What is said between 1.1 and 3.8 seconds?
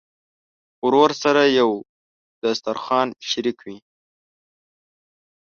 سره یو دسترخوان شریک وي.